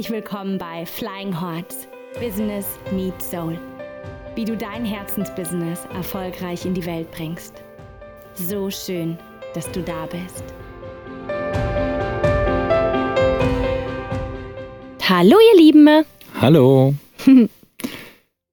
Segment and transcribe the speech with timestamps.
[0.00, 1.86] Herzlich willkommen bei Flying Hearts
[2.18, 3.58] Business Meets Soul.
[4.34, 7.62] Wie du dein Herzensbusiness erfolgreich in die Welt bringst.
[8.32, 9.18] So schön,
[9.52, 10.42] dass du da bist.
[15.06, 16.06] Hallo ihr Lieben.
[16.40, 16.94] Hallo.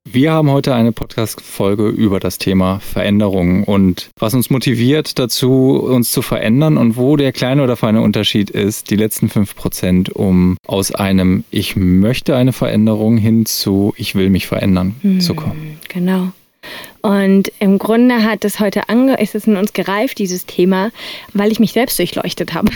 [0.10, 6.14] Wir haben heute eine Podcast-Folge über das Thema Veränderung und was uns motiviert dazu, uns
[6.14, 10.96] zu verändern und wo der kleine oder feine Unterschied ist, die letzten 5%, um aus
[10.96, 15.78] einem Ich möchte eine Veränderung hin zu Ich will mich verändern hm, zu kommen.
[15.90, 16.32] Genau.
[17.02, 20.92] Und im Grunde hat es heute ange ist es in uns gereift, dieses Thema,
[21.34, 22.72] weil ich mich selbst durchleuchtet habe.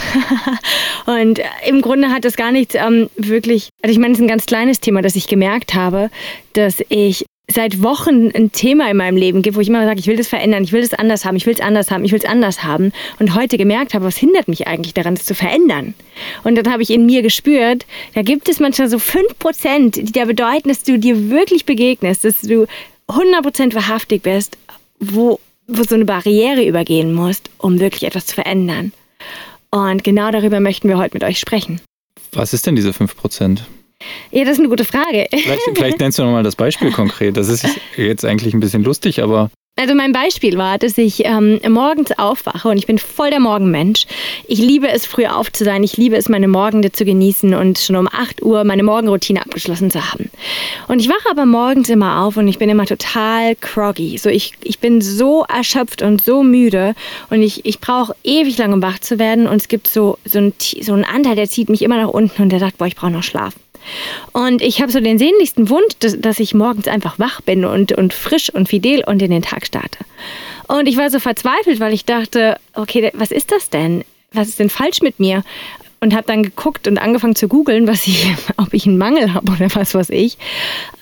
[1.06, 4.30] und im Grunde hat es gar nichts ähm, wirklich, also ich meine, es ist ein
[4.30, 6.10] ganz kleines Thema, das ich gemerkt habe,
[6.54, 10.08] dass ich seit Wochen ein Thema in meinem Leben gibt, wo ich immer sage, ich
[10.08, 12.20] will das verändern, ich will das anders haben, ich will es anders haben, ich will
[12.20, 12.92] es anders haben.
[13.20, 15.94] Und heute gemerkt habe, was hindert mich eigentlich daran, das zu verändern.
[16.44, 20.26] Und dann habe ich in mir gespürt, da gibt es manchmal so 5%, die da
[20.26, 22.68] bedeuten, dass du dir wirklich begegnest, dass du
[23.12, 24.58] 100% wahrhaftig bist,
[25.00, 28.94] wo, wo so eine Barriere übergehen musst, um wirklich etwas zu verändern.
[29.70, 31.80] Und genau darüber möchten wir heute mit euch sprechen.
[32.34, 33.60] Was ist denn diese 5%?
[34.32, 35.28] Ja, das ist eine gute Frage.
[35.32, 37.38] Vielleicht, vielleicht nennst du nochmal das Beispiel konkret.
[37.38, 41.60] Das ist jetzt eigentlich ein bisschen lustig, aber also mein Beispiel war, dass ich ähm,
[41.68, 44.06] morgens aufwache und ich bin voll der Morgenmensch.
[44.48, 45.84] Ich liebe es, früh auf zu sein.
[45.84, 49.90] Ich liebe es, meine Morgende zu genießen und schon um 8 Uhr meine Morgenroutine abgeschlossen
[49.90, 50.30] zu haben.
[50.88, 54.20] Und ich wache aber morgens immer auf und ich bin immer total groggy.
[54.20, 56.94] So ich, ich bin so erschöpft und so müde
[57.32, 59.48] und ich, ich brauche ewig lange, um wach zu werden.
[59.48, 62.44] Und es gibt so, so, ein, so einen Anteil, der zieht mich immer nach unten
[62.44, 63.56] und der sagt, boah, ich brauche noch Schlaf.
[64.32, 67.92] Und ich habe so den sehnlichsten Wunsch, dass, dass, ich morgens einfach wach bin und,
[67.94, 70.00] und frisch und fidel und in den Tag starte.
[70.68, 74.04] Und ich war so verzweifelt, weil ich dachte, okay, was ist das denn?
[74.34, 75.44] Was ist denn falsch mit mir?
[76.04, 79.52] Und habe dann geguckt und angefangen zu googeln, was ich, ob ich einen Mangel habe
[79.52, 80.38] oder was weiß ich,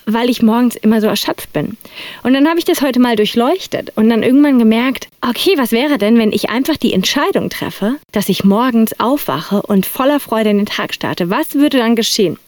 [0.04, 1.78] weil ich morgens immer so erschöpft bin.
[2.22, 5.96] Und dann habe ich das heute mal durchleuchtet und dann irgendwann gemerkt, okay, was wäre
[5.96, 10.58] denn, wenn ich einfach die Entscheidung treffe, dass ich morgens aufwache und voller Freude in
[10.58, 11.30] den Tag starte?
[11.30, 12.38] Was würde dann geschehen?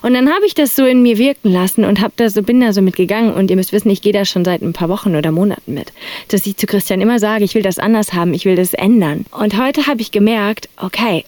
[0.00, 2.60] Und dann habe ich das so in mir wirken lassen und habe da so bin
[2.60, 5.14] da so mitgegangen und ihr müsst wissen, ich gehe da schon seit ein paar Wochen
[5.14, 5.92] oder Monaten mit,
[6.28, 9.26] dass ich zu Christian immer sage, ich will das anders haben, ich will das ändern.
[9.30, 11.24] Und heute habe ich gemerkt, okay,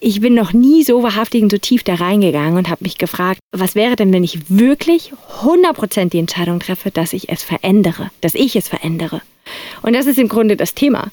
[0.00, 3.40] ich bin noch nie so wahrhaftig und so tief da reingegangen und habe mich gefragt,
[3.52, 5.12] was wäre denn, wenn ich wirklich
[5.42, 9.20] 100% die Entscheidung treffe, dass ich es verändere, dass ich es verändere.
[9.82, 11.10] Und das ist im Grunde das Thema.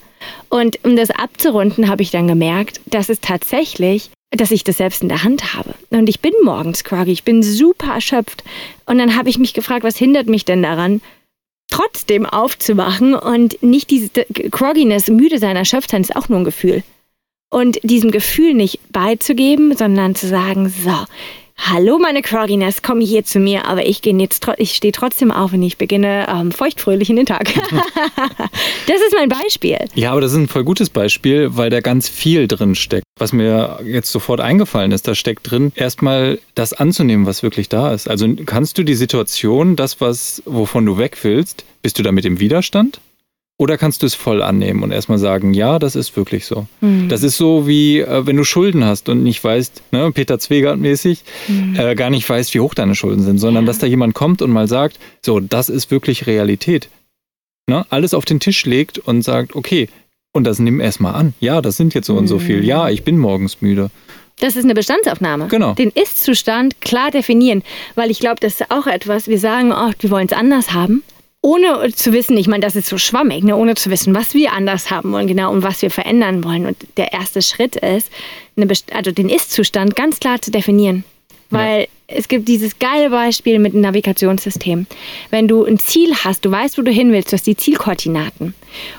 [0.49, 5.01] Und um das abzurunden, habe ich dann gemerkt, dass es tatsächlich, dass ich das selbst
[5.01, 5.73] in der Hand habe.
[5.89, 8.43] Und ich bin morgens groggy, ich bin super erschöpft.
[8.85, 11.01] Und dann habe ich mich gefragt, was hindert mich denn daran,
[11.69, 16.83] trotzdem aufzuwachen und nicht diese Grogginess, müde sein, erschöpft sein, ist auch nur ein Gefühl
[17.49, 20.91] und diesem Gefühl nicht beizugeben, sondern zu sagen, so,
[21.57, 25.77] hallo meine Crogginess, komm hier zu mir, aber ich ich stehe trotzdem auf und ich
[25.77, 27.53] beginne ähm, feuchtfröhlich in den Tag.
[28.87, 29.77] das ist mein Beispiel.
[29.95, 33.03] Ja, aber das ist ein voll gutes Beispiel, weil da ganz viel drin steckt.
[33.17, 37.93] Was mir jetzt sofort eingefallen ist, da steckt drin, erstmal das anzunehmen, was wirklich da
[37.93, 38.09] ist.
[38.09, 42.39] Also kannst du die Situation, das, was, wovon du weg willst, bist du damit im
[42.39, 42.99] Widerstand?
[43.59, 46.67] Oder kannst du es voll annehmen und erstmal sagen, ja, das ist wirklich so.
[46.79, 47.09] Mhm.
[47.09, 50.77] Das ist so wie, äh, wenn du Schulden hast und nicht weißt, ne, Peter Zwegert
[50.77, 51.75] mäßig, mhm.
[51.75, 53.67] äh, gar nicht weißt, wie hoch deine Schulden sind, sondern ja.
[53.67, 56.89] dass da jemand kommt und mal sagt, so, das ist wirklich Realität.
[57.67, 57.83] Ne?
[57.89, 59.89] Alles auf den Tisch legt und sagt, okay,
[60.33, 61.33] und das nimm erstmal an.
[61.39, 62.19] Ja, das sind jetzt so mhm.
[62.19, 62.63] und so viel.
[62.63, 63.89] Ja, ich bin morgens müde.
[64.39, 65.47] Das ist eine Bestandsaufnahme.
[65.47, 65.73] Genau.
[65.73, 67.63] Den Ist-Zustand klar definieren.
[67.95, 71.01] Weil ich glaube, das ist auch etwas, wir sagen, oh, wir wollen es anders haben
[71.47, 74.51] ohne zu wissen, ich meine, das ist so schwammig, ne, ohne zu wissen, was wir
[74.51, 76.65] anders haben wollen, genau, und was wir verändern wollen.
[76.65, 78.11] Und der erste Schritt ist,
[78.93, 81.05] also den Ist-Zustand ganz klar zu definieren.
[81.49, 81.87] Weil ja.
[82.07, 84.87] es gibt dieses geile Beispiel mit dem Navigationssystem.
[85.29, 88.53] Wenn du ein Ziel hast, du weißt, wo du hin willst, du hast die Zielkoordinaten.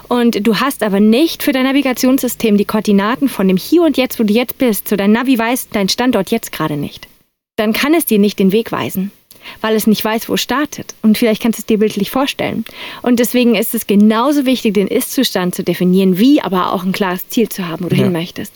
[0.08, 4.18] Und du hast aber nicht für dein Navigationssystem die Koordinaten von dem Hier und Jetzt,
[4.18, 4.88] wo du jetzt bist.
[4.88, 7.08] So dein Navi weiß dein Standort jetzt gerade nicht.
[7.56, 9.10] Dann kann es dir nicht den Weg weisen
[9.60, 10.94] weil es nicht weiß, wo es startet.
[11.02, 12.64] Und vielleicht kannst du es dir bildlich vorstellen.
[13.02, 17.28] Und deswegen ist es genauso wichtig, den Ist-Zustand zu definieren, wie aber auch ein klares
[17.28, 18.04] Ziel zu haben, wo du ja.
[18.04, 18.52] hin möchtest.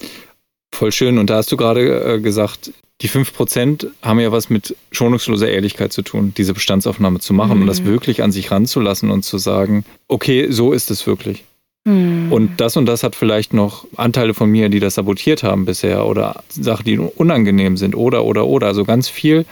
[0.75, 1.19] Voll schön.
[1.19, 5.93] Und da hast du gerade äh, gesagt, die 5% haben ja was mit schonungsloser Ehrlichkeit
[5.93, 7.63] zu tun, diese Bestandsaufnahme zu machen mhm.
[7.63, 7.87] und das mhm.
[7.87, 11.45] wirklich an sich ranzulassen und zu sagen, okay, so ist es wirklich.
[11.85, 12.31] Mhm.
[12.31, 16.07] Und das und das hat vielleicht noch Anteile von mir, die das sabotiert haben bisher
[16.07, 18.69] oder Sachen, die unangenehm sind oder, oder, oder.
[18.69, 19.45] Also ganz viel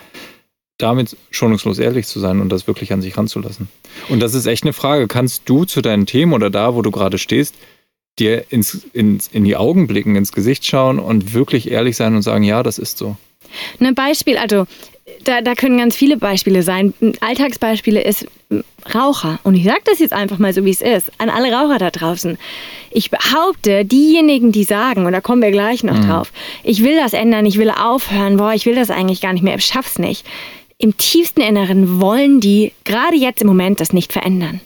[0.82, 3.68] damit schonungslos ehrlich zu sein und das wirklich an sich ranzulassen.
[4.08, 5.08] Und das ist echt eine Frage.
[5.08, 7.54] Kannst du zu deinen Themen oder da, wo du gerade stehst,
[8.18, 12.22] dir ins, ins, in die Augen blicken, ins Gesicht schauen und wirklich ehrlich sein und
[12.22, 13.16] sagen, ja, das ist so.
[13.80, 14.66] Ein Beispiel, also
[15.24, 16.94] da, da können ganz viele Beispiele sein.
[17.20, 18.26] Alltagsbeispiele ist
[18.94, 19.38] Raucher.
[19.42, 21.90] Und ich sage das jetzt einfach mal so, wie es ist, an alle Raucher da
[21.90, 22.38] draußen.
[22.90, 26.08] Ich behaupte, diejenigen, die sagen, und da kommen wir gleich noch mhm.
[26.08, 26.32] drauf,
[26.64, 29.56] ich will das ändern, ich will aufhören, boah, ich will das eigentlich gar nicht mehr,
[29.56, 30.26] ich schaff's nicht.
[30.80, 34.62] Im tiefsten Inneren wollen die gerade jetzt im Moment das nicht verändern.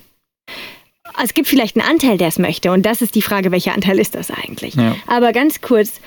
[1.23, 3.99] Es gibt vielleicht einen Anteil, der es möchte, und das ist die Frage, welcher Anteil
[3.99, 4.75] ist das eigentlich?
[4.75, 4.97] Ja.
[5.07, 6.01] Aber ganz kurz,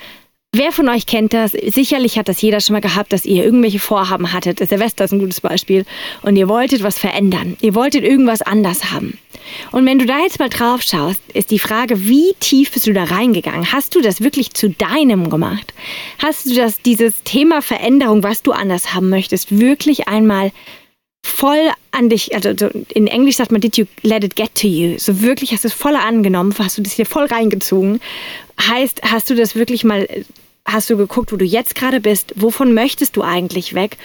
[0.52, 1.52] Wer von euch kennt das?
[1.52, 4.66] Sicherlich hat das jeder schon mal gehabt, dass ihr irgendwelche Vorhaben hattet.
[4.66, 5.84] Silvester ist ein gutes Beispiel.
[6.22, 7.58] Und ihr wolltet was verändern.
[7.60, 9.18] Ihr wolltet irgendwas anders haben.
[9.72, 12.92] Und wenn du da jetzt mal drauf schaust, ist die Frage, wie tief bist du
[12.92, 13.72] da reingegangen?
[13.72, 15.72] Hast du das wirklich zu deinem gemacht?
[16.18, 20.52] Hast du das, dieses Thema Veränderung, was du anders haben möchtest, wirklich einmal
[21.24, 22.50] voll an dich, also
[22.88, 24.98] in Englisch sagt man, did you let it get to you?
[24.98, 28.00] So wirklich hast du es voll angenommen, hast du das hier voll reingezogen
[28.60, 30.08] Heißt, hast du das wirklich mal,
[30.64, 32.32] hast du geguckt, wo du jetzt gerade bist?
[32.36, 33.96] Wovon möchtest du eigentlich weg?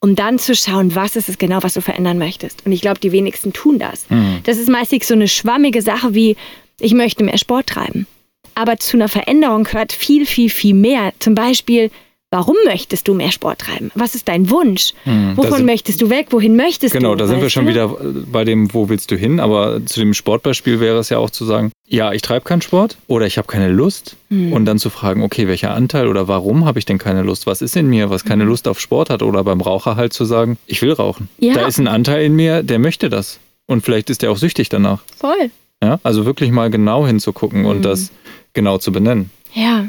[0.00, 2.64] Um dann zu schauen, was ist es genau, was du verändern möchtest.
[2.64, 4.08] Und ich glaube, die wenigsten tun das.
[4.08, 4.40] Mhm.
[4.44, 6.36] Das ist meistens so eine schwammige Sache wie,
[6.78, 8.06] ich möchte mehr Sport treiben.
[8.54, 11.12] Aber zu einer Veränderung gehört viel, viel, viel mehr.
[11.18, 11.90] Zum Beispiel,
[12.30, 13.90] Warum möchtest du mehr Sport treiben?
[13.94, 14.92] Was ist dein Wunsch?
[15.04, 16.26] Hm, Wovon sind, möchtest du weg?
[16.28, 17.16] Wohin möchtest genau, du?
[17.16, 17.70] Genau, da sind wir schon du?
[17.70, 17.88] wieder
[18.30, 19.40] bei dem, wo willst du hin?
[19.40, 22.98] Aber zu dem Sportbeispiel wäre es ja auch zu sagen, ja, ich treibe keinen Sport
[23.06, 24.16] oder ich habe keine Lust.
[24.28, 24.52] Hm.
[24.52, 27.46] Und dann zu fragen, okay, welcher Anteil oder warum habe ich denn keine Lust?
[27.46, 28.50] Was ist in mir, was keine hm.
[28.50, 29.22] Lust auf Sport hat?
[29.22, 31.30] Oder beim Raucher halt zu sagen, ich will rauchen.
[31.38, 31.54] Ja.
[31.54, 33.40] Da ist ein Anteil in mir, der möchte das.
[33.66, 35.00] Und vielleicht ist der auch süchtig danach.
[35.16, 35.50] Voll.
[35.82, 37.82] Ja, also wirklich mal genau hinzugucken und hm.
[37.82, 38.10] das
[38.52, 39.30] genau zu benennen.
[39.54, 39.86] Ja,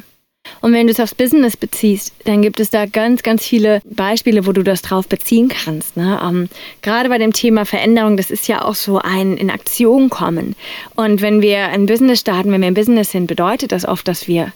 [0.61, 4.45] und wenn du es aufs Business beziehst, dann gibt es da ganz, ganz viele Beispiele,
[4.45, 5.97] wo du das drauf beziehen kannst.
[5.97, 6.19] Ne?
[6.23, 6.49] Ähm,
[6.81, 10.55] gerade bei dem Thema Veränderung, das ist ja auch so ein in Aktion kommen.
[10.95, 14.27] Und wenn wir ein Business starten, wenn wir ein Business sind, bedeutet das oft, dass
[14.27, 14.51] wir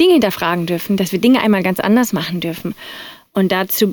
[0.00, 2.74] Dinge hinterfragen dürfen, dass wir Dinge einmal ganz anders machen dürfen.
[3.32, 3.92] Und dazu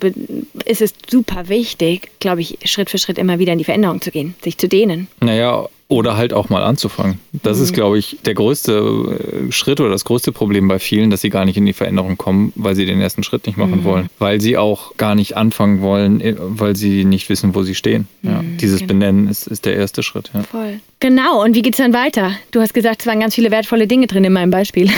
[0.65, 4.11] ist es super wichtig, glaube ich, Schritt für Schritt immer wieder in die Veränderung zu
[4.11, 5.07] gehen, sich zu dehnen.
[5.21, 7.19] Naja, oder halt auch mal anzufangen.
[7.43, 7.63] Das mhm.
[7.63, 11.29] ist, glaube ich, der größte äh, Schritt oder das größte Problem bei vielen, dass sie
[11.29, 13.83] gar nicht in die Veränderung kommen, weil sie den ersten Schritt nicht machen mhm.
[13.83, 14.09] wollen.
[14.17, 18.07] Weil sie auch gar nicht anfangen wollen, äh, weil sie nicht wissen, wo sie stehen.
[18.23, 18.93] Ja, mhm, dieses genau.
[18.93, 20.31] Benennen ist, ist der erste Schritt.
[20.33, 20.41] Ja.
[20.43, 20.79] Voll.
[21.01, 22.31] Genau, und wie geht es dann weiter?
[22.49, 24.89] Du hast gesagt, es waren ganz viele wertvolle Dinge drin in meinem Beispiel.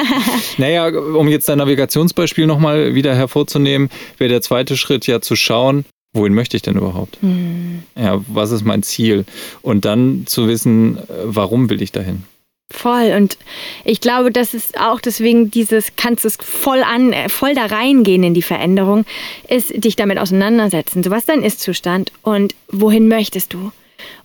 [0.58, 5.86] naja, um jetzt dein Navigationsbeispiel nochmal wieder hervorzunehmen, wäre der zweite Schritt ja zu schauen,
[6.16, 7.22] wohin möchte ich denn überhaupt?
[7.22, 7.82] Mhm.
[7.96, 9.24] Ja, was ist mein Ziel?
[9.62, 12.24] Und dann zu wissen, warum will ich dahin?
[12.72, 13.12] Voll.
[13.16, 13.38] Und
[13.84, 18.24] ich glaube, das ist auch deswegen dieses, kannst du es voll an, voll da reingehen
[18.24, 19.04] in die Veränderung,
[19.48, 21.04] ist dich damit auseinandersetzen.
[21.04, 23.70] So was dein Ist-Zustand und wohin möchtest du?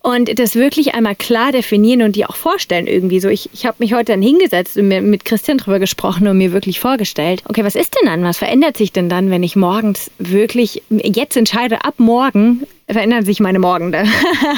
[0.02, 3.20] Und das wirklich einmal klar definieren und die auch vorstellen irgendwie.
[3.20, 6.38] So, ich, ich habe mich heute dann hingesetzt und mir mit Christian drüber gesprochen und
[6.38, 8.24] mir wirklich vorgestellt, okay, was ist denn dann?
[8.24, 13.40] Was verändert sich denn dann, wenn ich morgens wirklich jetzt entscheide, ab morgen verändern sich
[13.40, 14.04] meine Morgende.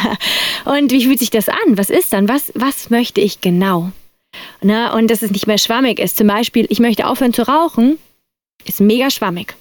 [0.65, 1.77] und wie fühlt sich das an?
[1.77, 2.27] Was ist dann?
[2.27, 3.91] Was, was möchte ich genau?
[4.61, 6.17] Na, und dass es nicht mehr schwammig ist.
[6.17, 7.99] Zum Beispiel, ich möchte aufhören zu rauchen,
[8.65, 9.55] ist mega schwammig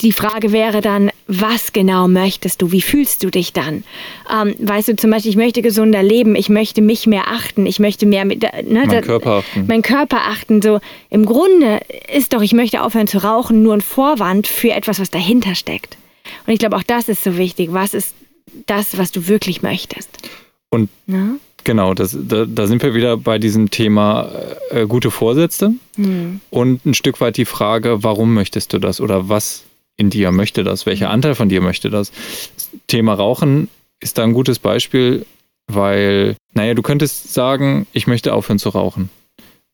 [0.00, 2.72] die Frage wäre dann, was genau möchtest du?
[2.72, 3.84] Wie fühlst du dich dann?
[4.32, 7.78] Ähm, weißt du, zum Beispiel, ich möchte gesunder leben, ich möchte mich mehr achten, ich
[7.78, 9.64] möchte mehr mit, ne, mein Körper achten.
[9.66, 10.62] Mein Körper achten.
[10.62, 11.80] So im Grunde
[12.14, 15.96] ist doch, ich möchte aufhören zu rauchen, nur ein Vorwand für etwas, was dahinter steckt.
[16.46, 17.70] Und ich glaube, auch das ist so wichtig.
[17.72, 18.14] Was ist
[18.66, 20.10] das, was du wirklich möchtest?
[20.70, 21.36] Und Na?
[21.64, 24.30] Genau, das, da, da, sind wir wieder bei diesem Thema
[24.70, 26.40] äh, gute Vorsätze hm.
[26.50, 29.64] und ein Stück weit die Frage, warum möchtest du das oder was
[29.98, 30.86] in dir möchte das?
[30.86, 32.10] Welcher Anteil von dir möchte das?
[32.54, 33.68] das Thema Rauchen
[34.00, 35.26] ist da ein gutes Beispiel,
[35.66, 39.10] weil, naja, du könntest sagen, ich möchte aufhören zu rauchen,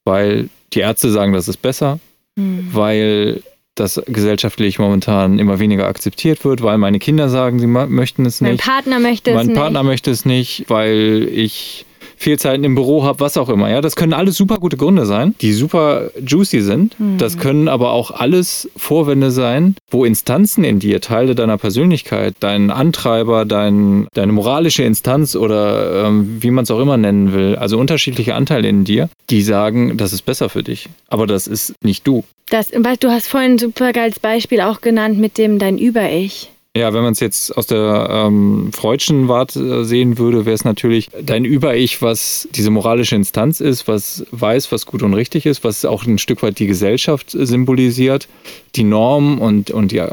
[0.05, 2.01] weil die Ärzte sagen, das ist besser,
[2.35, 2.71] mhm.
[2.73, 3.43] weil
[3.75, 8.51] das gesellschaftlich momentan immer weniger akzeptiert wird, weil meine Kinder sagen, sie möchten es nicht.
[8.51, 9.47] Mein Partner möchte es nicht.
[9.47, 11.85] Mein Partner möchte es nicht, weil ich
[12.17, 13.71] viel Zeit im Büro habe, was auch immer.
[13.71, 16.99] Ja, das können alles super gute Gründe sein, die super juicy sind.
[16.99, 17.19] Mhm.
[17.19, 22.71] Das können aber auch alles Vorwände sein, wo Instanzen in dir, Teile deiner Persönlichkeit, dein
[22.71, 27.79] Antreiber, dein, deine moralische Instanz oder ähm, wie man es auch immer nennen will, also
[27.79, 30.89] unterschiedliche Anteile in dir, die sagen, das ist besser für dich.
[31.09, 32.25] Aber das ist nicht du.
[32.51, 36.51] Das, du hast vorhin ein super geiles Beispiel auch genannt mit dem dein Über-Ich.
[36.77, 41.09] Ja, wenn man es jetzt aus der ähm, Freudschen Warte sehen würde, wäre es natürlich
[41.23, 45.85] dein Über-Ich, was diese moralische Instanz ist, was weiß, was gut und richtig ist, was
[45.85, 48.27] auch ein Stück weit die Gesellschaft symbolisiert,
[48.75, 50.11] die Normen und, und die äh,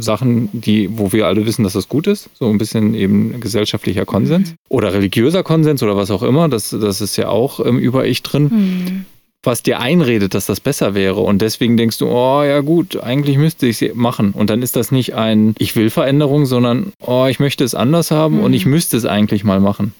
[0.00, 2.30] Sachen, die, wo wir alle wissen, dass das gut ist.
[2.38, 4.52] So ein bisschen eben gesellschaftlicher Konsens.
[4.52, 4.56] Mhm.
[4.70, 6.48] Oder religiöser Konsens oder was auch immer.
[6.48, 8.44] Das, das ist ja auch im Über-Ich drin.
[8.44, 9.06] Mhm
[9.42, 11.20] was dir einredet, dass das besser wäre.
[11.20, 14.32] Und deswegen denkst du, oh ja gut, eigentlich müsste ich es machen.
[14.32, 18.10] Und dann ist das nicht ein Ich will Veränderung, sondern oh, ich möchte es anders
[18.10, 18.42] haben mhm.
[18.44, 19.94] und ich müsste es eigentlich mal machen.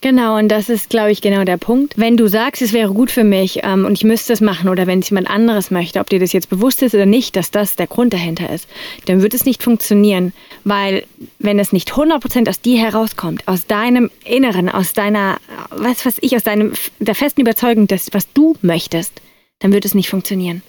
[0.00, 1.94] Genau, und das ist, glaube ich, genau der Punkt.
[1.96, 4.86] Wenn du sagst, es wäre gut für mich ähm, und ich müsste es machen oder
[4.86, 7.76] wenn es jemand anderes möchte, ob dir das jetzt bewusst ist oder nicht, dass das
[7.76, 8.68] der Grund dahinter ist,
[9.06, 10.32] dann wird es nicht funktionieren,
[10.64, 11.04] weil
[11.38, 15.38] wenn es nicht 100% aus dir herauskommt, aus deinem Inneren, aus deiner,
[15.70, 19.20] was weiß ich, aus deinem, der festen Überzeugung, dass, was du möchtest,
[19.60, 20.62] dann wird es nicht funktionieren.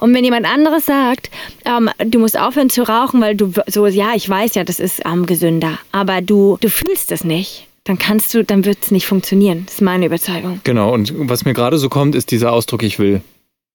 [0.00, 1.30] Und wenn jemand anderes sagt,
[1.64, 5.02] ähm, du musst aufhören zu rauchen, weil du so, ja, ich weiß ja, das ist
[5.04, 9.06] ähm, gesünder, aber du, du fühlst es nicht, dann kannst du, dann wird es nicht
[9.06, 9.64] funktionieren.
[9.66, 10.60] Das ist meine Überzeugung.
[10.64, 13.22] Genau, und was mir gerade so kommt, ist dieser Ausdruck, ich will.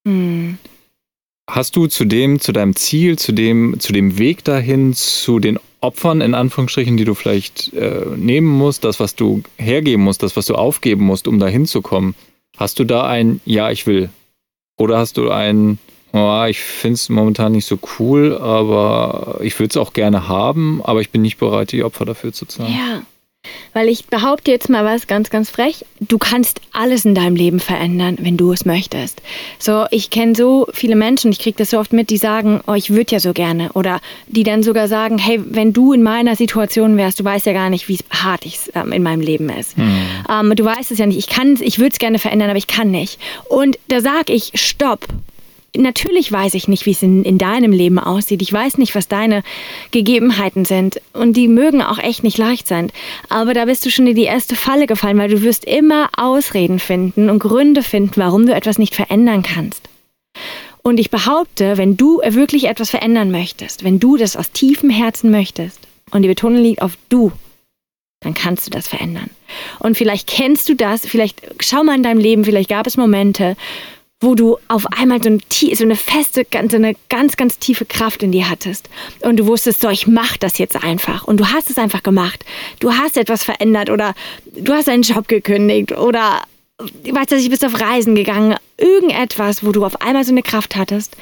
[0.06, 0.58] Hm.
[1.48, 5.58] Hast du zu dem, zu deinem Ziel, zu dem, zu dem Weg dahin, zu den
[5.80, 10.36] Opfern in Anführungsstrichen, die du vielleicht äh, nehmen musst, das, was du hergeben musst, das,
[10.36, 12.14] was du aufgeben musst, um dahin zu kommen,
[12.56, 14.10] hast du da ein Ja, ich will?
[14.76, 15.78] Oder hast du ein
[16.12, 20.80] oh, ich finde es momentan nicht so cool, aber ich würde es auch gerne haben,
[20.82, 22.72] aber ich bin nicht bereit, die Opfer dafür zu zahlen?
[22.72, 23.02] Ja.
[23.72, 25.84] Weil ich behaupte jetzt mal was ganz, ganz frech.
[26.00, 29.22] Du kannst alles in deinem Leben verändern, wenn du es möchtest.
[29.58, 32.74] So, ich kenne so viele Menschen, ich kriege das so oft mit, die sagen, oh,
[32.74, 33.70] ich würde ja so gerne.
[33.74, 37.52] Oder die dann sogar sagen, hey, wenn du in meiner Situation wärst, du weißt ja
[37.52, 39.76] gar nicht, wie hart es ähm, in meinem Leben ist.
[39.76, 40.06] Hm.
[40.28, 41.18] Ähm, du weißt es ja nicht.
[41.18, 43.20] Ich kann, ich würde es gerne verändern, aber ich kann nicht.
[43.48, 45.06] Und da sage ich, stopp
[45.76, 48.42] natürlich weiß ich nicht, wie es in, in deinem Leben aussieht.
[48.42, 49.42] Ich weiß nicht, was deine
[49.90, 51.00] Gegebenheiten sind.
[51.12, 52.90] Und die mögen auch echt nicht leicht sein.
[53.28, 56.78] Aber da bist du schon in die erste Falle gefallen, weil du wirst immer Ausreden
[56.78, 59.88] finden und Gründe finden, warum du etwas nicht verändern kannst.
[60.82, 65.30] Und ich behaupte, wenn du wirklich etwas verändern möchtest, wenn du das aus tiefem Herzen
[65.30, 67.32] möchtest, und die Betonung liegt auf du,
[68.20, 69.30] dann kannst du das verändern.
[69.78, 73.56] Und vielleicht kennst du das, vielleicht schau mal in deinem Leben, vielleicht gab es Momente,
[74.20, 78.22] wo du auf einmal so, ein, so eine feste, so eine ganz, ganz tiefe Kraft
[78.22, 78.88] in dir hattest.
[79.20, 81.24] Und du wusstest, so, ich mach das jetzt einfach.
[81.24, 82.44] Und du hast es einfach gemacht.
[82.80, 84.14] Du hast etwas verändert oder
[84.56, 86.42] du hast deinen Job gekündigt oder
[86.78, 88.56] weißt du, ich bist auf Reisen gegangen.
[88.76, 91.16] Irgendetwas, wo du auf einmal so eine Kraft hattest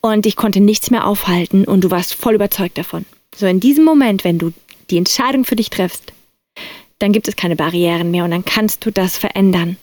[0.00, 3.04] und dich konnte nichts mehr aufhalten und du warst voll überzeugt davon.
[3.34, 4.52] So in diesem Moment, wenn du
[4.90, 6.12] die Entscheidung für dich triffst,
[6.98, 9.76] dann gibt es keine Barrieren mehr und dann kannst du das verändern.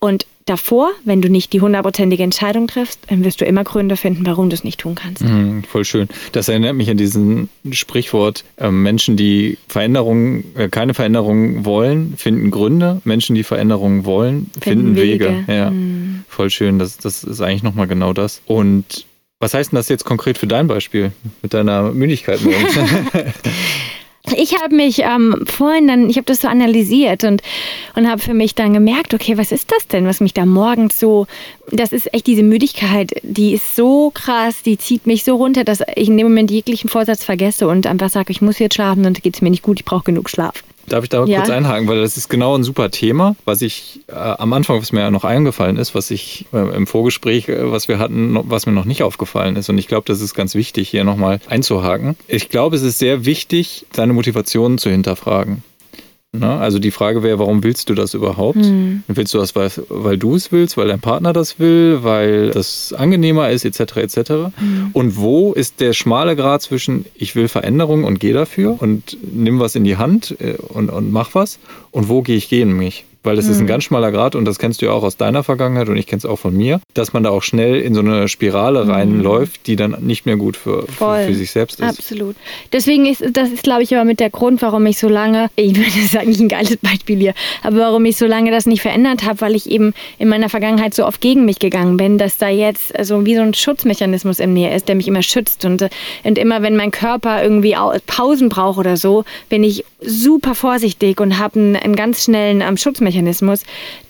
[0.00, 4.26] Und davor, wenn du nicht die hundertprozentige Entscheidung triffst, dann wirst du immer Gründe finden,
[4.26, 5.22] warum du es nicht tun kannst.
[5.22, 6.08] Mhm, voll schön.
[6.32, 12.50] Das erinnert mich an diesen Sprichwort, äh, Menschen, die Veränderungen, äh, keine Veränderungen wollen, finden
[12.50, 13.00] Gründe.
[13.04, 15.24] Menschen, die Veränderungen wollen, finden, finden Wege.
[15.46, 15.52] Wege.
[15.52, 16.24] Ja, mhm.
[16.28, 16.78] voll schön.
[16.78, 18.42] Das, das ist eigentlich nochmal genau das.
[18.46, 19.06] Und
[19.40, 21.12] was heißt denn das jetzt konkret für dein Beispiel
[21.42, 22.74] mit deiner Müdigkeit morgens?
[24.36, 27.42] ich habe mich ähm, vorhin dann, ich habe das so analysiert und,
[27.94, 30.98] und habe für mich dann gemerkt, okay, was ist das denn, was mich da morgens
[30.98, 31.26] so,
[31.70, 35.82] das ist echt diese Müdigkeit, die ist so krass, die zieht mich so runter, dass
[35.94, 39.22] ich in dem Moment jeglichen Vorsatz vergesse und einfach sage, ich muss jetzt schlafen, sonst
[39.22, 40.62] geht es mir nicht gut, ich brauche genug Schlaf.
[40.88, 41.38] Darf ich da ja.
[41.38, 44.92] kurz einhaken, weil das ist genau ein super Thema, was ich äh, am Anfang, was
[44.92, 48.66] mir ja noch eingefallen ist, was ich äh, im Vorgespräch, äh, was wir hatten, was
[48.66, 49.68] mir noch nicht aufgefallen ist.
[49.68, 52.16] Und ich glaube, das ist ganz wichtig, hier nochmal einzuhaken.
[52.26, 55.62] Ich glaube, es ist sehr wichtig, seine Motivationen zu hinterfragen.
[56.36, 56.58] Ne?
[56.58, 58.58] Also die Frage wäre, warum willst du das überhaupt?
[58.58, 59.02] Mhm.
[59.08, 62.92] Willst du das, weil, weil du es willst, weil dein Partner das will, weil das
[62.92, 63.96] angenehmer ist, etc.
[63.96, 64.30] etc.
[64.60, 64.90] Mhm.
[64.92, 69.58] Und wo ist der schmale Grad zwischen ich will Veränderung und gehe dafür und nimm
[69.58, 71.58] was in die Hand äh, und, und mach was
[71.92, 73.06] und wo gehe ich gegen mich?
[73.28, 73.50] Weil das mhm.
[73.50, 73.68] ist ein mhm.
[73.68, 76.16] ganz schmaler Grad und das kennst du ja auch aus deiner Vergangenheit und ich kenne
[76.16, 78.90] es auch von mir, dass man da auch schnell in so eine Spirale mhm.
[78.90, 81.86] reinläuft, die dann nicht mehr gut für, für, für, sich selbst ist.
[81.86, 82.36] Absolut.
[82.72, 85.76] Deswegen ist das ist, glaube ich, aber mit der Grund, warum ich so lange, ich
[85.76, 89.24] würde sagen, nicht ein geiles Beispiel hier, aber warum ich so lange das nicht verändert
[89.24, 92.48] habe, weil ich eben in meiner Vergangenheit so oft gegen mich gegangen bin, dass da
[92.48, 95.86] jetzt so wie so ein Schutzmechanismus in mir ist, der mich immer schützt und,
[96.24, 101.38] und immer, wenn mein Körper irgendwie Pausen braucht oder so, bin ich super vorsichtig und
[101.38, 103.62] habe einen, einen ganz schnellen ähm, Schutzmechanismus Mechanismus,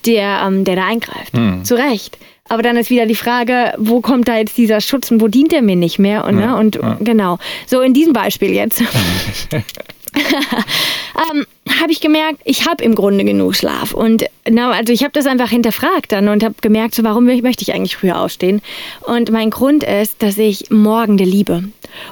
[0.05, 1.35] der, ähm, der da eingreift.
[1.35, 1.63] Hm.
[1.63, 2.17] Zu Recht.
[2.47, 5.53] Aber dann ist wieder die Frage, wo kommt da jetzt dieser Schutz und wo dient
[5.53, 6.25] er mir nicht mehr?
[6.25, 6.57] Und, ja, ne?
[6.57, 6.97] und ja.
[6.99, 7.37] genau.
[7.67, 8.81] So in diesem Beispiel jetzt.
[10.15, 11.45] ähm,
[11.79, 13.93] habe ich gemerkt, ich habe im Grunde genug Schlaf.
[13.93, 17.61] Und na, also ich habe das einfach hinterfragt dann und habe gemerkt, so, warum möchte
[17.61, 18.61] ich eigentlich früher aufstehen?
[19.01, 21.65] Und mein Grund ist, dass ich Morgende liebe.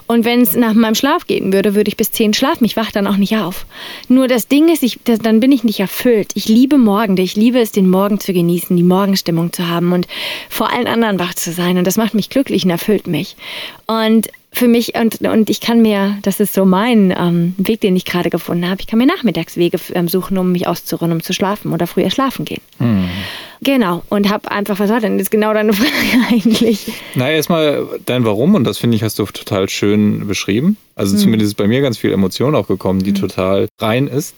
[0.05, 2.65] Und wenn es nach meinem Schlaf gehen würde, würde ich bis 10 schlafen.
[2.65, 3.65] Ich wache dann auch nicht auf.
[4.07, 6.31] Nur das Ding ist, ich, das, dann bin ich nicht erfüllt.
[6.35, 7.21] Ich liebe Morgende.
[7.21, 10.07] Ich liebe es, den Morgen zu genießen, die Morgenstimmung zu haben und
[10.49, 11.77] vor allen anderen wach zu sein.
[11.77, 13.35] Und das macht mich glücklich und erfüllt mich.
[13.85, 17.95] Und für mich, und, und ich kann mir, das ist so mein ähm, Weg, den
[17.95, 21.33] ich gerade gefunden habe, ich kann mir Nachmittagswege ähm, suchen, um mich auszuruhen, um zu
[21.33, 22.61] schlafen oder früher schlafen gehen.
[22.79, 23.07] Hm.
[23.61, 25.91] Genau, und habe einfach, was war denn das ist genau deine Frage
[26.29, 26.91] eigentlich?
[27.15, 30.77] Na, erstmal dein Warum, und das finde ich, hast du total schön beschrieben.
[30.95, 31.19] Also hm.
[31.19, 33.15] zumindest ist bei mir ganz viel Emotion auch gekommen, die hm.
[33.15, 34.35] total rein ist.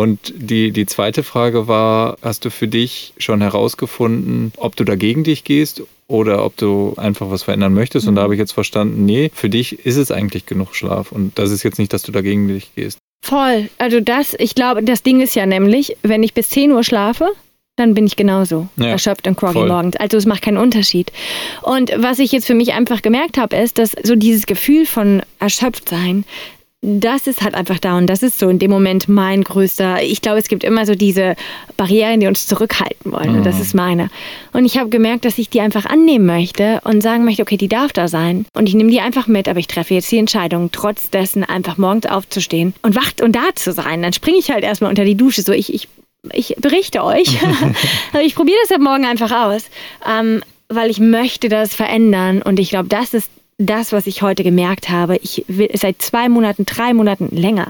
[0.00, 5.24] Und die, die zweite Frage war, hast du für dich schon herausgefunden, ob du dagegen
[5.24, 8.08] dich gehst oder ob du einfach was verändern möchtest?
[8.08, 8.24] Und da mhm.
[8.24, 11.12] habe ich jetzt verstanden, nee, für dich ist es eigentlich genug Schlaf.
[11.12, 12.96] Und das ist jetzt nicht, dass du dagegen dich gehst.
[13.22, 13.68] Voll.
[13.76, 17.28] Also das, ich glaube, das Ding ist ja nämlich, wenn ich bis 10 Uhr schlafe,
[17.76, 19.68] dann bin ich genauso ja, erschöpft und groggy voll.
[19.68, 19.96] morgens.
[19.96, 21.12] Also es macht keinen Unterschied.
[21.60, 25.20] Und was ich jetzt für mich einfach gemerkt habe, ist, dass so dieses Gefühl von
[25.40, 26.24] erschöpft sein,
[26.82, 30.02] das ist halt einfach da und das ist so in dem Moment mein größter.
[30.02, 31.36] Ich glaube, es gibt immer so diese
[31.76, 33.62] Barrieren, die uns zurückhalten wollen und das mhm.
[33.62, 34.10] ist meine.
[34.54, 37.68] Und ich habe gemerkt, dass ich die einfach annehmen möchte und sagen möchte, okay, die
[37.68, 40.70] darf da sein und ich nehme die einfach mit, aber ich treffe jetzt die Entscheidung,
[40.72, 44.00] trotz dessen einfach morgens aufzustehen und wacht und da zu sein.
[44.00, 45.42] Dann springe ich halt erstmal unter die Dusche.
[45.42, 45.86] So, ich, ich,
[46.32, 47.36] ich berichte euch.
[48.24, 49.66] ich probiere das ab morgen einfach aus.
[50.10, 53.28] Ähm, weil ich möchte das verändern und ich glaube, das ist
[53.60, 55.16] das, was ich heute gemerkt habe.
[55.16, 57.68] Ich will seit zwei Monaten, drei Monaten länger.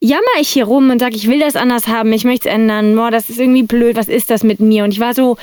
[0.00, 2.94] Jammer ich hier rum und sage, ich will das anders haben, ich möchte es ändern,
[2.94, 4.84] boah, das ist irgendwie blöd, was ist das mit mir?
[4.84, 5.38] Und ich war so,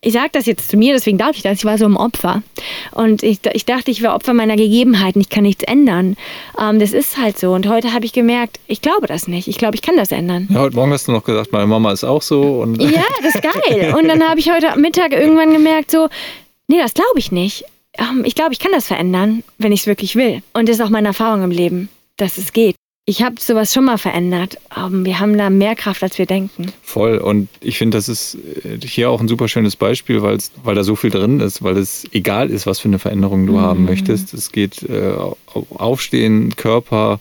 [0.00, 2.42] ich sage das jetzt zu mir, deswegen darf ich das, ich war so ein Opfer.
[2.92, 6.16] Und ich, ich dachte, ich wäre Opfer meiner Gegebenheiten, ich kann nichts ändern.
[6.60, 7.52] Ähm, das ist halt so.
[7.52, 9.46] Und heute habe ich gemerkt, ich glaube das nicht.
[9.46, 10.48] Ich glaube, ich kann das ändern.
[10.50, 12.60] Ja, heute Morgen hast du noch gesagt, meine Mama ist auch so.
[12.60, 13.94] Und ja, das ist geil.
[13.96, 16.08] Und dann habe ich heute Mittag irgendwann gemerkt, so,
[16.66, 17.64] nee, das glaube ich nicht.
[17.98, 20.42] Ähm, ich glaube, ich kann das verändern, wenn ich es wirklich will.
[20.52, 22.76] Und das ist auch meine Erfahrung im Leben, dass es geht.
[23.08, 24.58] Ich habe sowas schon mal verändert.
[24.76, 26.72] Ähm, wir haben da mehr Kraft, als wir denken.
[26.82, 27.18] Voll.
[27.18, 30.96] Und ich finde, das ist äh, hier auch ein super schönes Beispiel, weil da so
[30.96, 33.60] viel drin ist, weil es egal ist, was für eine Veränderung du mhm.
[33.60, 34.34] haben möchtest.
[34.34, 35.12] Es geht äh,
[35.70, 37.20] Aufstehen, Körper,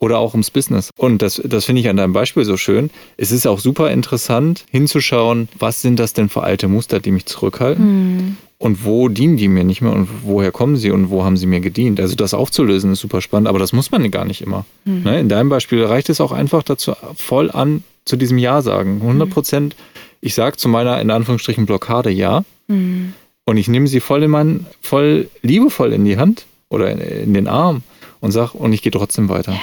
[0.00, 0.90] oder auch ums Business.
[0.96, 2.90] Und das, das finde ich an deinem Beispiel so schön.
[3.16, 7.26] Es ist auch super interessant hinzuschauen, was sind das denn für alte Muster, die mich
[7.26, 8.16] zurückhalten?
[8.16, 11.38] Mhm und wo dienen die mir nicht mehr und woher kommen sie und wo haben
[11.38, 11.98] sie mir gedient.
[11.98, 14.66] Also das aufzulösen ist super spannend, aber das muss man gar nicht immer.
[14.84, 15.02] Mhm.
[15.02, 15.18] Ne?
[15.18, 19.00] In deinem Beispiel reicht es auch einfach dazu voll an zu diesem Ja sagen.
[19.00, 19.76] 100 Prozent,
[20.20, 23.14] ich sage zu meiner in Anführungsstrichen Blockade Ja mhm.
[23.46, 27.32] und ich nehme sie voll in meinen, voll liebevoll in die Hand oder in, in
[27.32, 27.82] den Arm
[28.20, 29.52] und sage und ich gehe trotzdem weiter.
[29.52, 29.60] Ja.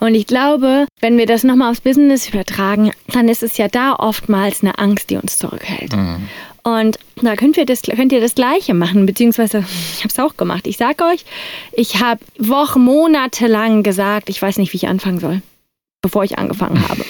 [0.00, 3.94] Und ich glaube, wenn wir das nochmal aufs Business übertragen, dann ist es ja da
[3.94, 5.94] oftmals eine Angst, die uns zurückhält.
[5.94, 6.28] Mhm.
[6.78, 10.36] Und da könnt ihr, das, könnt ihr das Gleiche machen, beziehungsweise ich habe es auch
[10.36, 10.66] gemacht.
[10.66, 11.24] Ich sage euch,
[11.72, 15.42] ich habe Wochen, Monate lang gesagt, ich weiß nicht, wie ich anfangen soll,
[16.02, 17.04] bevor ich angefangen habe.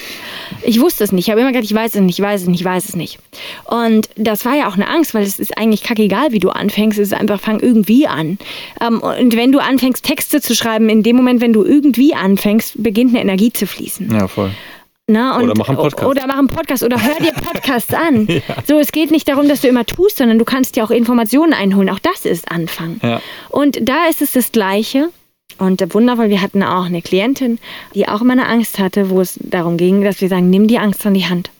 [0.62, 1.26] Ich wusste es nicht.
[1.26, 2.96] Ich habe immer gesagt, ich weiß es nicht, ich weiß es nicht, ich weiß es
[2.96, 3.18] nicht.
[3.64, 6.98] Und das war ja auch eine Angst, weil es ist eigentlich kackegal, wie du anfängst.
[6.98, 8.38] Es ist einfach, fang irgendwie an.
[8.80, 12.82] Ähm, und wenn du anfängst, Texte zu schreiben, in dem Moment, wenn du irgendwie anfängst,
[12.82, 14.12] beginnt eine Energie zu fließen.
[14.12, 14.50] Ja, voll.
[15.10, 16.08] Na, und, oder mach einen Podcast.
[16.08, 18.26] Oder mach einen Podcast oder hör dir Podcasts an.
[18.28, 18.40] ja.
[18.66, 21.52] So, es geht nicht darum, dass du immer tust, sondern du kannst dir auch Informationen
[21.52, 21.90] einholen.
[21.90, 23.00] Auch das ist Anfang.
[23.02, 23.20] Ja.
[23.48, 25.08] Und da ist es das Gleiche.
[25.58, 27.58] Und wundervoll, wir hatten auch eine Klientin,
[27.94, 30.78] die auch immer eine Angst hatte, wo es darum ging, dass wir sagen, nimm die
[30.78, 31.50] Angst an die Hand.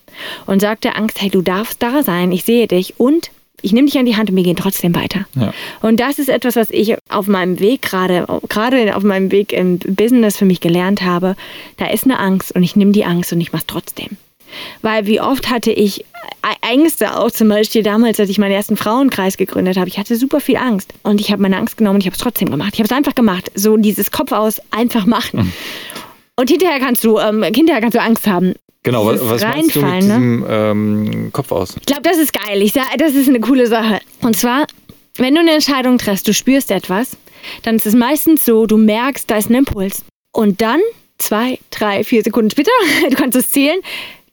[0.45, 3.87] Und sag der Angst, hey, du darfst da sein, ich sehe dich und ich nehme
[3.87, 5.25] dich an die Hand und wir gehen trotzdem weiter.
[5.35, 5.53] Ja.
[5.81, 9.79] Und das ist etwas, was ich auf meinem Weg gerade, gerade auf meinem Weg im
[9.79, 11.35] Business für mich gelernt habe.
[11.77, 14.17] Da ist eine Angst und ich nehme die Angst und ich mache es trotzdem.
[14.81, 16.05] Weil wie oft hatte ich
[16.61, 19.87] Ängste auch zum Beispiel damals, als ich meinen ersten Frauenkreis gegründet habe.
[19.87, 22.21] Ich hatte super viel Angst und ich habe meine Angst genommen und ich habe es
[22.21, 22.71] trotzdem gemacht.
[22.73, 23.51] Ich habe es einfach gemacht.
[23.55, 25.39] So dieses Kopf aus einfach machen.
[25.39, 25.53] Mhm.
[26.35, 28.53] Und hinterher kannst du, ähm, hinterher kannst du Angst haben.
[28.83, 29.99] Genau, was, was meinst du mit ne?
[29.99, 31.75] diesem ähm, Kopf aus?
[31.79, 32.61] Ich glaube, das ist geil.
[32.61, 33.99] Ich sag, das ist eine coole Sache.
[34.21, 34.65] Und zwar,
[35.17, 37.15] wenn du eine Entscheidung triffst, du spürst etwas,
[37.63, 40.03] dann ist es meistens so, du merkst, da ist ein Impuls.
[40.31, 40.79] Und dann,
[41.19, 42.71] zwei, drei, vier Sekunden später,
[43.09, 43.79] du kannst es zählen,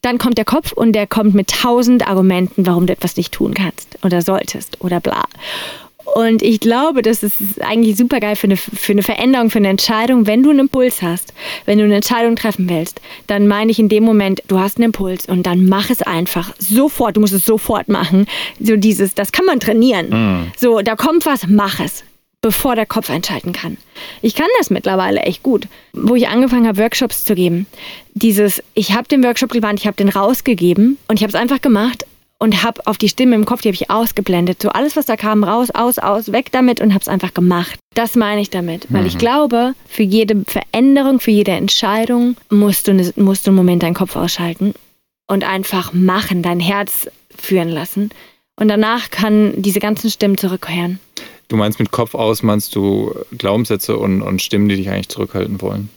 [0.01, 3.53] dann kommt der Kopf und der kommt mit tausend Argumenten, warum du etwas nicht tun
[3.53, 5.25] kannst oder solltest oder bla.
[6.15, 9.69] Und ich glaube, das ist eigentlich super geil für eine, für eine Veränderung, für eine
[9.69, 10.27] Entscheidung.
[10.27, 11.33] Wenn du einen Impuls hast,
[11.65, 14.87] wenn du eine Entscheidung treffen willst, dann meine ich in dem Moment, du hast einen
[14.87, 17.17] Impuls und dann mach es einfach sofort.
[17.17, 18.27] Du musst es sofort machen.
[18.61, 20.09] So dieses, das kann man trainieren.
[20.09, 20.53] Mm.
[20.57, 22.05] So, da kommt was, mach es
[22.41, 23.79] bevor der Kopf einschalten kann.
[24.23, 25.67] Ich kann das mittlerweile echt gut.
[25.93, 27.67] Wo ich angefangen habe, Workshops zu geben,
[28.15, 31.61] dieses, ich habe den Workshop gewandt, ich habe den rausgegeben und ich habe es einfach
[31.61, 32.05] gemacht
[32.39, 34.63] und habe auf die Stimme im Kopf, die habe ich ausgeblendet.
[34.63, 37.79] So alles, was da kam, raus, aus, aus, weg damit und habe es einfach gemacht.
[37.95, 39.09] Das meine ich damit, weil mhm.
[39.09, 43.83] ich glaube, für jede Veränderung, für jede Entscheidung musst du, ne, musst du einen Moment
[43.83, 44.75] deinen Kopf ausschalten
[45.27, 48.11] und einfach machen, dein Herz führen lassen.
[48.57, 50.99] Und danach kann diese ganzen Stimmen zurückkehren.
[51.49, 55.61] Du meinst mit Kopf aus, meinst du Glaubenssätze und, und Stimmen, die dich eigentlich zurückhalten
[55.61, 55.89] wollen?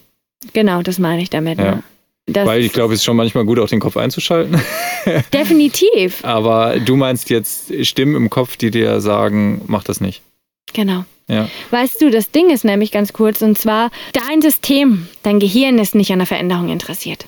[0.53, 1.59] Genau, das meine ich damit.
[1.59, 1.75] Ja.
[1.75, 1.83] Ne?
[2.33, 4.61] Das Weil ich glaube, es ist schon manchmal gut, auch den Kopf einzuschalten.
[5.33, 6.23] definitiv.
[6.23, 10.21] Aber du meinst jetzt Stimmen im Kopf, die dir sagen, mach das nicht.
[10.73, 11.05] Genau.
[11.27, 11.49] Ja.
[11.69, 15.95] Weißt du, das Ding ist nämlich ganz kurz, und zwar, dein System, dein Gehirn ist
[15.95, 17.25] nicht an der Veränderung interessiert.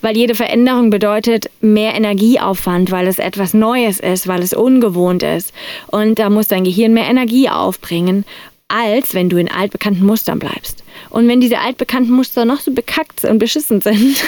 [0.00, 5.52] Weil jede Veränderung bedeutet mehr Energieaufwand, weil es etwas Neues ist, weil es ungewohnt ist.
[5.88, 8.24] Und da muss dein Gehirn mehr Energie aufbringen,
[8.68, 10.82] als wenn du in altbekannten Mustern bleibst.
[11.10, 14.24] Und wenn diese altbekannten Muster noch so bekackt und beschissen sind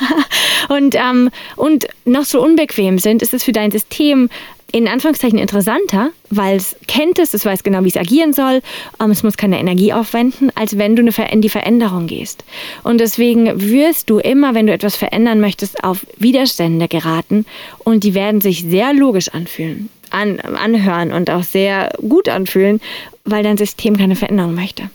[0.68, 4.28] und, ähm, und noch so unbequem sind, ist es für dein System
[4.72, 8.62] in Anführungszeichen interessanter, weil es kennt es, es weiß genau, wie es agieren soll,
[9.00, 12.44] ähm, es muss keine Energie aufwenden, als wenn du in die Veränderung gehst.
[12.82, 17.44] Und deswegen wirst du immer, wenn du etwas verändern möchtest, auf Widerstände geraten
[17.80, 22.80] und die werden sich sehr logisch anfühlen, an, anhören und auch sehr gut anfühlen,
[23.24, 24.90] weil dein System keine Veränderung möchte.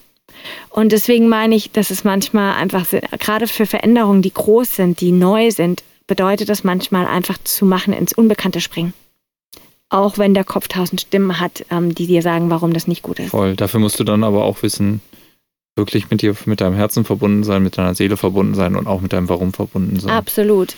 [0.70, 2.86] Und deswegen meine ich, dass es manchmal einfach,
[3.20, 7.94] gerade für Veränderungen, die groß sind, die neu sind, bedeutet das manchmal einfach zu machen,
[7.94, 8.94] ins Unbekannte springen
[9.90, 13.20] auch wenn der Kopf tausend Stimmen hat, ähm, die dir sagen, warum das nicht gut
[13.20, 13.30] ist.
[13.30, 13.56] Voll.
[13.56, 15.02] Dafür musst du dann aber auch wissen,
[15.76, 19.02] wirklich mit dir, mit deinem Herzen verbunden sein, mit deiner Seele verbunden sein und auch
[19.02, 20.12] mit deinem Warum verbunden sein.
[20.12, 20.76] Absolut.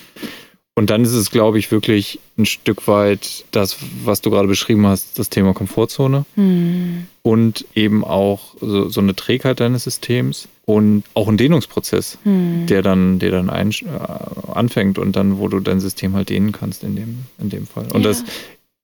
[0.75, 4.87] Und dann ist es, glaube ich, wirklich ein Stück weit das, was du gerade beschrieben
[4.87, 7.05] hast, das Thema Komfortzone hm.
[7.21, 12.65] und eben auch so, so, eine Trägheit deines Systems und auch ein Dehnungsprozess, hm.
[12.67, 16.53] der dann, der dann ein, äh, anfängt und dann, wo du dein System halt dehnen
[16.53, 17.87] kannst in dem, in dem Fall.
[17.91, 18.07] Und ja.
[18.07, 18.23] das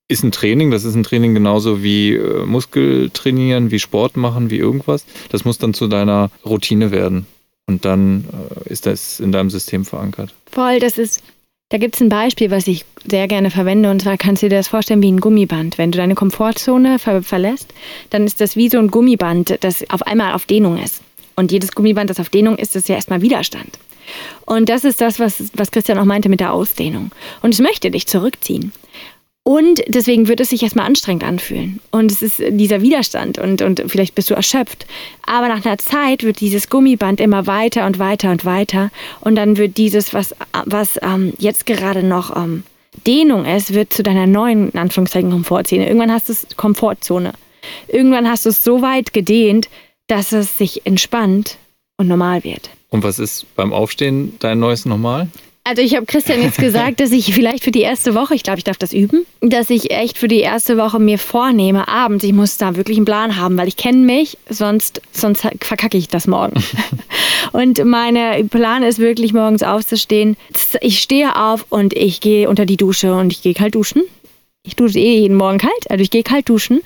[0.07, 4.49] ist ein Training, das ist ein Training genauso wie äh, Muskel trainieren, wie Sport machen,
[4.49, 5.05] wie irgendwas.
[5.29, 7.25] Das muss dann zu deiner Routine werden.
[7.67, 8.25] Und dann
[8.65, 10.35] äh, ist das in deinem System verankert.
[10.51, 11.23] Voll, das ist,
[11.69, 13.89] da gibt es ein Beispiel, was ich sehr gerne verwende.
[13.89, 15.77] Und zwar kannst du dir das vorstellen wie ein Gummiband.
[15.77, 17.73] Wenn du deine Komfortzone ver verlässt,
[18.11, 21.01] dann ist das wie so ein Gummiband, das auf einmal auf Dehnung ist.
[21.35, 23.79] Und jedes Gummiband, das auf Dehnung ist, ist ja erstmal Widerstand.
[24.45, 27.11] Und das ist das, was, was Christian auch meinte mit der Ausdehnung.
[27.41, 28.71] Und es möchte dich zurückziehen.
[29.47, 31.79] Und deswegen wird es sich erstmal anstrengend anfühlen.
[31.91, 34.87] Und es ist dieser Widerstand und, und vielleicht bist du erschöpft.
[35.23, 38.89] Aber nach einer Zeit wird dieses Gummiband immer weiter und weiter und weiter.
[39.21, 40.33] Und dann wird dieses, was,
[40.65, 42.63] was ähm, jetzt gerade noch ähm,
[43.05, 45.85] Dehnung ist, wird zu deiner neuen, in Anführungszeichen, Komfortzone.
[45.85, 47.33] Irgendwann hast du es Komfortzone.
[47.87, 49.69] Irgendwann hast du es so weit gedehnt,
[50.07, 51.57] dass es sich entspannt
[51.97, 52.71] und normal wird.
[52.89, 55.27] Und was ist beim Aufstehen dein neues Normal?
[55.67, 58.59] Also ich habe Christian jetzt gesagt, dass ich vielleicht für die erste Woche, ich glaube,
[58.59, 62.33] ich darf das üben, dass ich echt für die erste Woche mir vornehme, abends, ich
[62.33, 66.27] muss da wirklich einen Plan haben, weil ich kenne mich, sonst, sonst verkacke ich das
[66.27, 66.63] morgen.
[67.51, 70.37] Und mein Plan ist wirklich morgens aufzustehen.
[70.81, 74.03] Ich stehe auf und ich gehe unter die Dusche und ich gehe kalt duschen.
[74.63, 76.81] Ich dusche eh jeden Morgen kalt, also ich gehe kalt duschen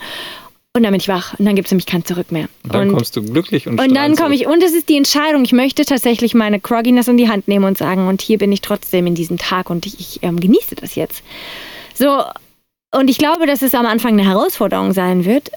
[0.79, 1.37] und dann bin ich wach.
[1.37, 2.47] Und dann gibt es nämlich kein Zurück mehr.
[2.63, 4.95] Und dann und, kommst du glücklich und Und dann komme ich, und es ist die
[4.95, 5.43] Entscheidung.
[5.43, 8.61] Ich möchte tatsächlich meine Crogginess in die Hand nehmen und sagen, und hier bin ich
[8.61, 11.21] trotzdem in diesem Tag und ich, ich ähm, genieße das jetzt.
[11.93, 12.23] So,
[12.95, 15.51] und ich glaube, dass es am Anfang eine Herausforderung sein wird,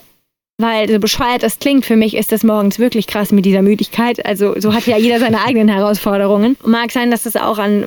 [0.58, 4.26] weil so bescheuert das klingt, für mich ist das morgens wirklich krass mit dieser Müdigkeit.
[4.26, 6.56] Also so hat ja jeder seine eigenen Herausforderungen.
[6.66, 7.86] Mag sein, dass das auch an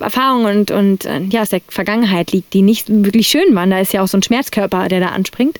[0.00, 3.70] Erfahrungen und, und äh, ja, aus der Vergangenheit liegt, die nicht wirklich schön waren.
[3.70, 5.58] Da ist ja auch so ein Schmerzkörper, der da anspringt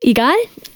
[0.00, 0.34] egal.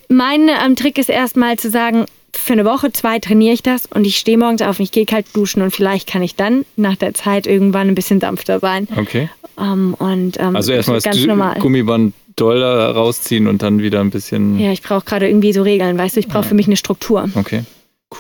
[0.09, 4.07] Mein ähm, Trick ist erstmal zu sagen, für eine Woche, zwei trainiere ich das und
[4.07, 6.97] ich stehe morgens auf und ich gehe kalt duschen und vielleicht kann ich dann nach
[6.97, 8.89] der Zeit irgendwann ein bisschen sanfter sein.
[8.97, 9.29] Okay.
[9.59, 11.59] Ähm, und, ähm, also erstmal das ganz normal.
[11.61, 14.59] Gummiband doll rausziehen und dann wieder ein bisschen.
[14.59, 16.49] Ja, ich brauche gerade irgendwie so Regeln, weißt du, ich brauche ja.
[16.49, 17.29] für mich eine Struktur.
[17.35, 17.63] Okay.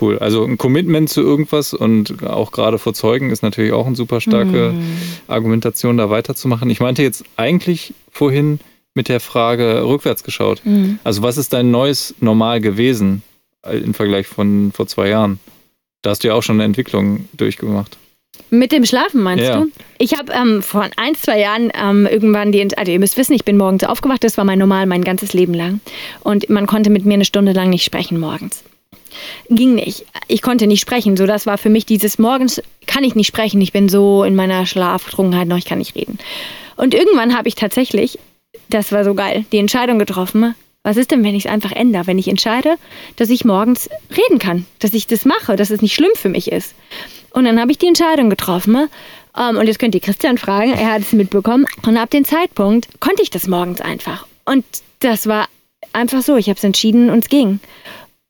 [0.01, 0.19] Cool.
[0.19, 4.21] Also ein Commitment zu irgendwas und auch gerade vor Zeugen ist natürlich auch eine super
[4.21, 4.83] starke mm.
[5.29, 6.69] Argumentation, da weiterzumachen.
[6.69, 8.59] Ich meinte jetzt eigentlich vorhin,
[8.94, 10.62] mit der Frage rückwärts geschaut.
[10.64, 10.98] Mhm.
[11.04, 13.22] Also was ist dein neues Normal gewesen
[13.62, 15.40] äh, im Vergleich von vor zwei Jahren?
[16.02, 17.98] Da hast du ja auch schon eine Entwicklung durchgemacht.
[18.50, 19.61] Mit dem Schlafen meinst ja.
[19.61, 19.70] du?
[19.98, 23.44] Ich habe ähm, vor ein, zwei Jahren ähm, irgendwann die, also ihr müsst wissen, ich
[23.44, 25.80] bin morgens aufgewacht, das war mein Normal mein ganzes Leben lang.
[26.20, 28.62] Und man konnte mit mir eine Stunde lang nicht sprechen morgens.
[29.48, 30.04] Ging nicht.
[30.28, 31.16] Ich konnte nicht sprechen.
[31.16, 33.61] So, das war für mich dieses Morgens kann ich nicht sprechen.
[33.61, 36.18] Ich bin so in meiner Schlaftrunkenheit noch, ich kann nicht reden.
[36.76, 38.18] Und irgendwann habe ich tatsächlich
[38.68, 40.55] das war so geil, die Entscheidung getroffen.
[40.83, 42.07] Was ist denn, wenn ich es einfach ändere?
[42.07, 42.77] Wenn ich entscheide,
[43.16, 46.53] dass ich morgens reden kann, dass ich das mache, dass es nicht schlimm für mich
[46.53, 46.74] ist.
[47.31, 48.88] Und dann habe ich die Entscheidung getroffen.
[49.37, 51.66] Ähm, und jetzt könnt ihr Christian fragen, er hat es mitbekommen.
[51.87, 54.27] Und ab dem Zeitpunkt konnte ich das morgens einfach.
[54.44, 54.64] Und
[55.00, 55.48] das war
[55.94, 56.37] einfach so.
[56.37, 57.61] Ich habe es entschieden und es ging.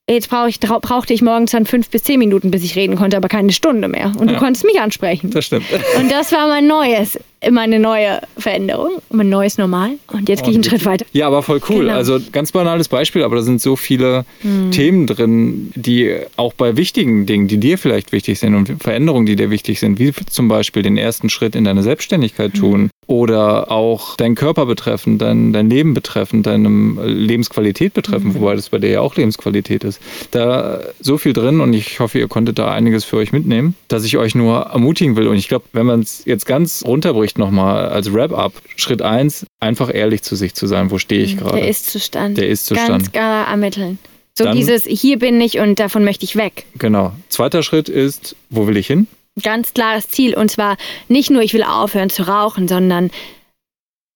[0.08, 3.16] Jetzt brauch ich, brauchte ich morgens dann fünf bis zehn Minuten, bis ich reden konnte,
[3.16, 4.12] aber keine Stunde mehr.
[4.18, 4.34] Und ja.
[4.34, 5.30] du konntest mich ansprechen.
[5.30, 5.64] Das stimmt.
[5.98, 7.18] Und das war mein Neues.
[7.46, 9.92] Immer eine neue Veränderung, immer ein neues Normal.
[10.12, 11.04] Und jetzt gehe ich einen Schritt weiter.
[11.12, 11.84] Ja, aber voll cool.
[11.84, 11.94] Genau.
[11.94, 14.70] Also ganz banales Beispiel, aber da sind so viele Hm.
[14.70, 19.36] Themen drin, die auch bei wichtigen Dingen, die dir vielleicht wichtig sind und Veränderungen, die
[19.36, 22.60] dir wichtig sind, wie zum Beispiel den ersten Schritt in deine Selbstständigkeit Hm.
[22.60, 26.68] tun oder auch deinen Körper betreffen, dein, dein Leben betreffen, deine
[27.04, 28.40] Lebensqualität betreffen, Hm.
[28.40, 30.00] wobei das bei dir ja auch Lebensqualität ist.
[30.30, 34.04] Da so viel drin und ich hoffe, ihr konntet da einiges für euch mitnehmen, dass
[34.04, 35.28] ich euch nur ermutigen will.
[35.28, 39.92] Und ich glaube, wenn man es jetzt ganz runterbricht nochmal als Wrap-up, Schritt eins, einfach
[39.92, 41.52] ehrlich zu sich zu sein, wo stehe ich gerade.
[41.54, 42.38] Hm, Der Ist-Zustand.
[42.38, 42.88] Der Ist-Zustand.
[42.88, 43.98] Ganz klar ermitteln.
[44.36, 46.66] So Dann- dieses, hier bin ich und davon möchte ich weg.
[46.78, 47.12] Genau.
[47.28, 49.06] Zweiter Schritt ist, wo will ich hin?
[49.42, 50.34] Ganz klares Ziel.
[50.36, 50.76] Und zwar
[51.08, 53.10] nicht nur, ich will aufhören zu rauchen, sondern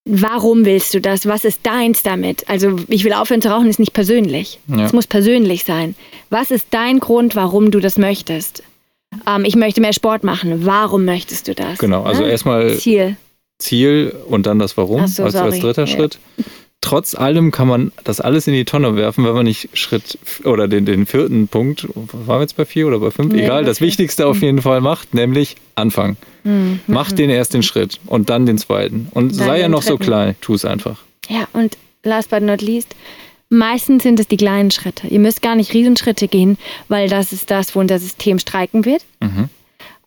[0.09, 1.27] warum willst du das?
[1.27, 2.49] Was ist deins damit?
[2.49, 4.59] Also ich will aufhören zu rauchen ist nicht persönlich.
[4.69, 4.85] Ja.
[4.87, 5.95] Es muss persönlich sein.
[6.31, 8.63] Was ist dein Grund, warum du das möchtest?
[9.27, 10.67] Ähm, ich möchte mehr Sport machen.
[10.67, 11.79] Warum möchtest du das?
[11.79, 12.31] Genau, also Ne?
[12.31, 13.17] erstmal Ziel.
[13.59, 15.87] Ziel und dann das Warum so, als, als dritter Ja.
[15.87, 16.19] Schritt.
[16.81, 20.69] Trotz allem kann man das alles in die Tonne werfen, wenn man nicht Schritt oder
[20.69, 23.33] den, den vierten Punkt, waren wir jetzt bei vier oder bei fünf?
[23.33, 23.81] Nee, Egal, bei das.
[23.81, 26.17] Wichtigste auf jeden Fall macht, nämlich anfangen.
[26.45, 26.79] Hm.
[26.87, 29.09] Mach den ersten Schritt und dann den zweiten.
[29.11, 30.05] Und Dann sei ja noch so dritten.
[30.05, 31.01] klein, tu es einfach.
[31.29, 32.95] Ja, und last but not least,
[33.51, 35.07] meistens sind es die kleinen Schritte.
[35.09, 36.59] Ihr müsst gar nicht Riesenschritte gehen,
[36.89, 39.03] weil das ist das, wo unser System streiken wird.
[39.21, 39.49] Mhm.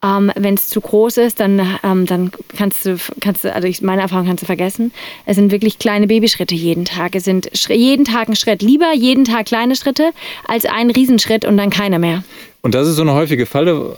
[0.04, 3.82] Ähm, Wenn es zu groß ist, dann, ähm, dann kannst du, kannst du, also ich,
[3.84, 4.91] meine Erfahrung kannst du vergessen.
[5.27, 7.15] Es sind wirklich kleine Babyschritte jeden Tag.
[7.15, 8.63] Es sind Schri- jeden Tag ein Schritt.
[8.63, 10.12] Lieber jeden Tag kleine Schritte
[10.47, 12.23] als ein Riesenschritt und dann keiner mehr.
[12.62, 13.97] Und das ist so eine häufige Falle,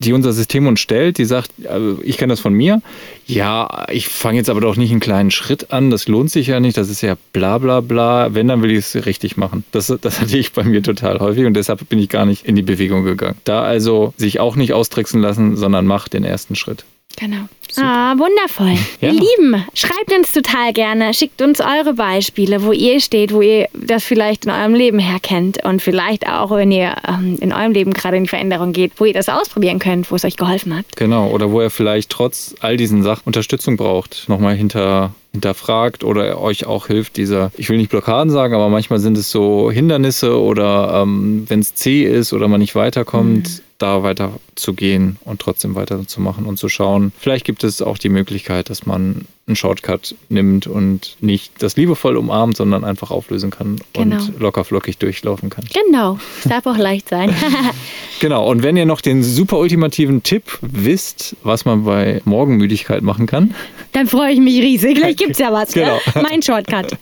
[0.00, 2.80] die unser System uns stellt, die sagt, also ich kenne das von mir,
[3.26, 6.60] ja, ich fange jetzt aber doch nicht einen kleinen Schritt an, das lohnt sich ja
[6.60, 9.64] nicht, das ist ja bla bla bla, wenn, dann will ich es richtig machen.
[9.72, 12.54] Das, das hatte ich bei mir total häufig und deshalb bin ich gar nicht in
[12.54, 13.38] die Bewegung gegangen.
[13.42, 16.84] Da also sich auch nicht austricksen lassen, sondern mach den ersten Schritt.
[17.16, 17.48] Genau.
[17.80, 18.76] Ah, wundervoll.
[19.00, 19.12] Ja.
[19.12, 23.68] Ihr Lieben, schreibt uns total gerne, schickt uns eure Beispiele, wo ihr steht, wo ihr
[23.72, 27.92] das vielleicht in eurem Leben herkennt und vielleicht auch, wenn ihr ähm, in eurem Leben
[27.92, 30.84] gerade in die Veränderung geht, wo ihr das ausprobieren könnt, wo es euch geholfen hat.
[30.96, 36.40] Genau, oder wo er vielleicht trotz all diesen Sachen Unterstützung braucht, nochmal hinter, hinterfragt oder
[36.40, 40.40] euch auch hilft, dieser, ich will nicht Blockaden sagen, aber manchmal sind es so Hindernisse
[40.40, 45.40] oder ähm, wenn es zäh ist oder man nicht weiterkommt, da weiter zu gehen und
[45.40, 47.12] trotzdem weiterzumachen und zu schauen.
[47.18, 52.16] Vielleicht gibt es auch die Möglichkeit, dass man einen Shortcut nimmt und nicht das liebevoll
[52.16, 54.16] umarmt, sondern einfach auflösen kann Genau.
[54.16, 55.64] und locker flockig durchlaufen kann.
[55.72, 57.34] Genau, es darf auch leicht sein.
[58.20, 63.26] Genau, und wenn ihr noch den super ultimativen Tipp wisst, was man bei Morgenmüdigkeit machen
[63.28, 63.54] kann,
[63.92, 64.98] Dann freue ich mich riesig.
[64.98, 65.70] Vielleicht gibt es ja was.
[65.72, 66.00] Genau.
[66.16, 66.22] Ne?
[66.28, 66.96] Mein Shortcut.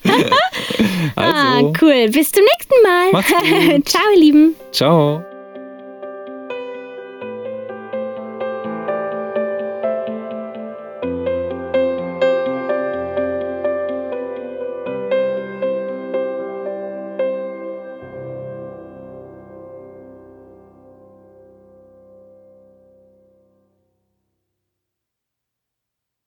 [1.14, 2.10] also, Ah, cool.
[2.10, 3.22] Bis zum nächsten Mal.
[3.84, 4.54] Ciao, ihr Lieben.
[4.72, 5.24] ciao.